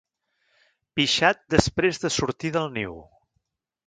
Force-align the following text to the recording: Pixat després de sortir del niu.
Pixat 0.99 1.43
després 1.55 2.01
de 2.05 2.11
sortir 2.15 2.51
del 2.59 2.73
niu. 2.79 2.97